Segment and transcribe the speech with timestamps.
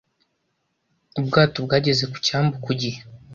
[1.19, 2.99] Ubwato bwageze ku cyambu ku gihe